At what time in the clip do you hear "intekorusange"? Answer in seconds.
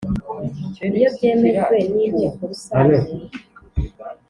2.07-2.99